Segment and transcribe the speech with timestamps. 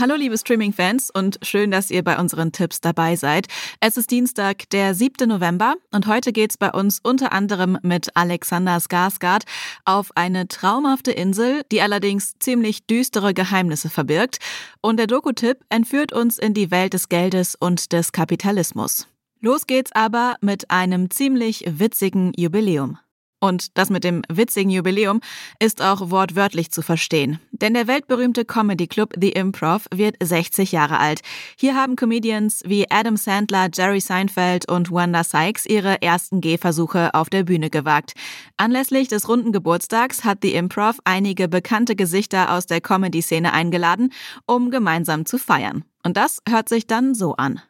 [0.00, 3.48] Hallo liebe Streaming-Fans und schön, dass ihr bei unseren Tipps dabei seid.
[3.80, 5.28] Es ist Dienstag, der 7.
[5.28, 9.42] November und heute geht's bei uns unter anderem mit Alexander Skarsgård
[9.84, 14.38] auf eine traumhafte Insel, die allerdings ziemlich düstere Geheimnisse verbirgt.
[14.80, 19.08] Und der Doku-Tipp entführt uns in die Welt des Geldes und des Kapitalismus.
[19.40, 22.98] Los geht's aber mit einem ziemlich witzigen Jubiläum.
[23.40, 25.20] Und das mit dem witzigen Jubiläum
[25.60, 27.38] ist auch wortwörtlich zu verstehen.
[27.52, 31.20] Denn der weltberühmte Comedy Club The Improv wird 60 Jahre alt.
[31.56, 37.30] Hier haben Comedians wie Adam Sandler, Jerry Seinfeld und Wanda Sykes ihre ersten Gehversuche auf
[37.30, 38.14] der Bühne gewagt.
[38.56, 44.12] Anlässlich des runden Geburtstags hat The Improv einige bekannte Gesichter aus der Comedy-Szene eingeladen,
[44.46, 45.84] um gemeinsam zu feiern.
[46.02, 47.60] Und das hört sich dann so an.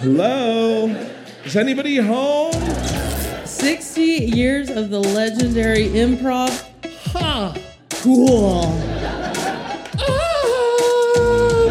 [0.00, 0.90] Hello?
[1.44, 2.43] Is anybody home?
[3.64, 6.68] 60 years of the legendary improv.
[7.12, 7.56] Ha!
[7.88, 8.60] Cool.
[9.98, 10.04] Ah.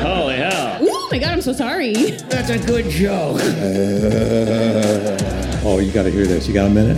[0.02, 0.80] Holy hell.
[0.82, 1.94] Oh my god, I'm so sorry.
[1.94, 3.40] That's a good joke.
[3.42, 3.46] Uh,
[5.64, 6.48] oh, you got to hear this.
[6.48, 6.98] You got a minute?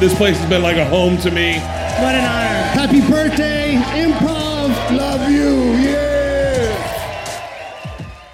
[0.00, 1.60] This place has been like a home to me.
[1.60, 2.64] What an honor.
[2.74, 4.74] Happy birthday, improv.
[4.98, 5.69] Love you.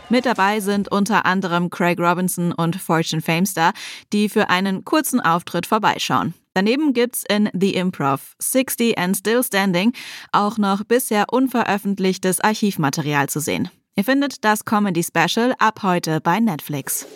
[0.09, 3.73] Mit dabei sind unter anderem Craig Robinson und Fortune Famestar,
[4.13, 6.33] die für einen kurzen Auftritt vorbeischauen.
[6.55, 9.93] Daneben gibt's in The Improv 60 and Still Standing
[10.33, 13.69] auch noch bisher unveröffentlichtes Archivmaterial zu sehen.
[13.97, 17.07] Ihr findet das Comedy Special ab heute bei Netflix.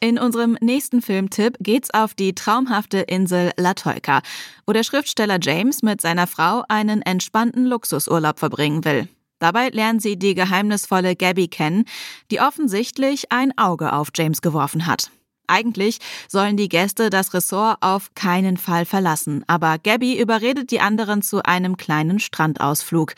[0.00, 4.22] In unserem nächsten Filmtipp geht's auf die traumhafte Insel La Tolca,
[4.66, 9.08] wo der Schriftsteller James mit seiner Frau einen entspannten Luxusurlaub verbringen will.
[9.40, 11.86] Dabei lernen sie die geheimnisvolle Gabby kennen,
[12.30, 15.10] die offensichtlich ein Auge auf James geworfen hat.
[15.48, 15.98] Eigentlich
[16.28, 21.42] sollen die Gäste das Ressort auf keinen Fall verlassen, aber Gabby überredet die anderen zu
[21.42, 23.14] einem kleinen Strandausflug.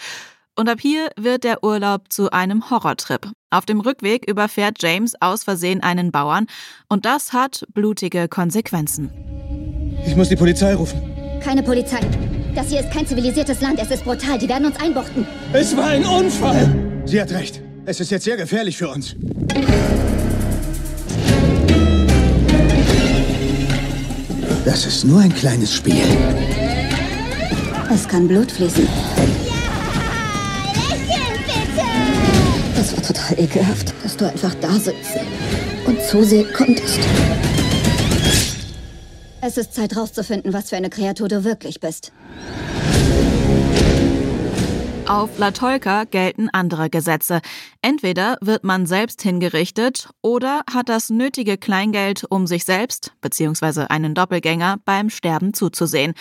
[0.55, 3.31] Und ab hier wird der Urlaub zu einem Horrortrip.
[3.51, 6.47] Auf dem Rückweg überfährt James aus Versehen einen Bauern
[6.89, 9.11] und das hat blutige Konsequenzen.
[10.07, 11.01] Ich muss die Polizei rufen.
[11.43, 12.01] Keine Polizei.
[12.55, 13.81] Das hier ist kein zivilisiertes Land.
[13.81, 14.39] Es ist brutal.
[14.39, 15.27] Die werden uns einbuchten.
[15.53, 16.75] Es war ein Unfall.
[17.07, 17.63] Sie hat recht.
[17.87, 19.17] Es ist jetzt sehr gefährlich für uns.
[24.65, 26.05] Das ist nur ein kleines Spiel.
[27.93, 28.87] Es kann Blut fließen.
[32.77, 35.19] Das war total ekelhaft, dass du einfach da sitzt
[35.87, 37.01] und zusehen konntest.
[39.45, 42.13] Es ist Zeit rauszufinden, was für eine Kreatur du wirklich bist.
[45.09, 47.41] Auf La Tolca gelten andere Gesetze.
[47.83, 53.87] Entweder wird man selbst hingerichtet oder hat das nötige Kleingeld, um sich selbst bzw.
[53.89, 56.15] einen Doppelgänger beim Sterben zuzusehen.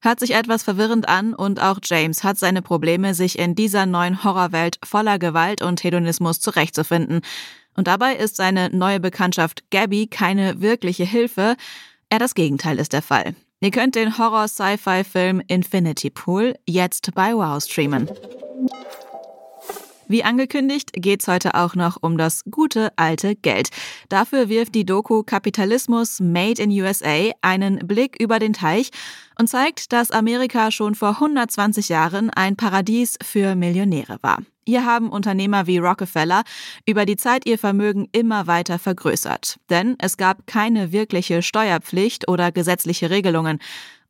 [0.00, 4.24] Hört sich etwas verwirrend an und auch James hat seine Probleme, sich in dieser neuen
[4.24, 7.20] Horrorwelt voller Gewalt und Hedonismus zurechtzufinden.
[7.76, 11.56] Und dabei ist seine neue Bekanntschaft Gabby keine wirkliche Hilfe,
[12.12, 13.34] eher das Gegenteil ist der Fall.
[13.60, 18.10] Ihr könnt den Horror-Sci-Fi-Film Infinity Pool jetzt bei Wow streamen.
[20.12, 23.70] Wie angekündigt geht's heute auch noch um das gute alte Geld.
[24.10, 28.90] Dafür wirft die Doku Kapitalismus Made in USA einen Blick über den Teich
[29.38, 34.42] und zeigt, dass Amerika schon vor 120 Jahren ein Paradies für Millionäre war.
[34.66, 36.42] Hier haben Unternehmer wie Rockefeller
[36.84, 39.56] über die Zeit ihr Vermögen immer weiter vergrößert.
[39.70, 43.60] Denn es gab keine wirkliche Steuerpflicht oder gesetzliche Regelungen.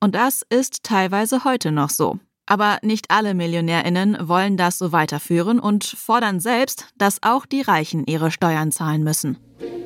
[0.01, 2.19] Und das ist teilweise heute noch so.
[2.47, 8.05] Aber nicht alle Millionärinnen wollen das so weiterführen und fordern selbst, dass auch die Reichen
[8.07, 9.37] ihre Steuern zahlen müssen.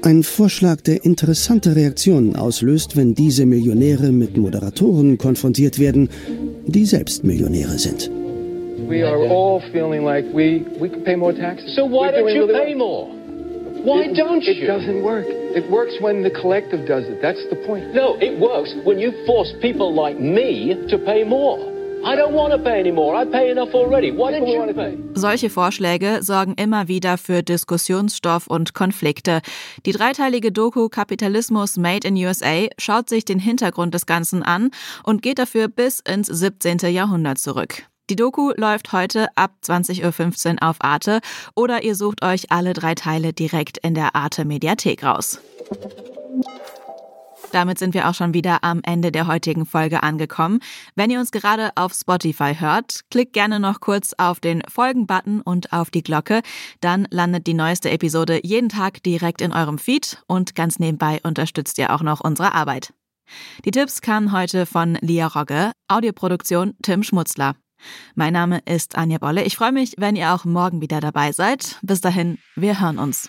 [0.02, 6.08] Ein Vorschlag, der interessante Reaktionen auslöst, wenn diese Millionäre mit Moderatoren konfrontiert werden,
[6.66, 8.10] die selbst Millionäre sind.
[8.88, 11.74] We are all feeling like we, we can pay more taxes.
[11.74, 13.08] So why don't you pay more?
[13.84, 14.66] Why It- don't It you?
[14.66, 15.26] doesn't work.
[15.54, 17.20] It works when the collective does it.
[17.20, 17.94] That's the point.
[17.94, 21.58] No, it works when you force people like me to pay more.
[25.14, 29.40] Solche Vorschläge sorgen immer wieder für Diskussionsstoff und Konflikte.
[29.86, 34.70] Die dreiteilige Doku Kapitalismus Made in USA schaut sich den Hintergrund des Ganzen an
[35.02, 36.78] und geht dafür bis ins 17.
[36.92, 37.82] Jahrhundert zurück.
[38.08, 41.18] Die Doku läuft heute ab 20.15 Uhr auf Arte
[41.56, 45.40] oder ihr sucht euch alle drei Teile direkt in der Arte Mediathek raus.
[47.52, 50.60] Damit sind wir auch schon wieder am Ende der heutigen Folge angekommen.
[50.94, 55.72] Wenn ihr uns gerade auf Spotify hört, klickt gerne noch kurz auf den Folgen-Button und
[55.72, 56.42] auf die Glocke.
[56.80, 61.78] Dann landet die neueste Episode jeden Tag direkt in eurem Feed und ganz nebenbei unterstützt
[61.78, 62.92] ihr auch noch unsere Arbeit.
[63.64, 67.56] Die Tipps kamen heute von Lia Rogge, Audioproduktion Tim Schmutzler.
[68.14, 69.44] Mein Name ist Anja Bolle.
[69.44, 71.78] Ich freue mich, wenn ihr auch morgen wieder dabei seid.
[71.82, 73.28] Bis dahin, wir hören uns.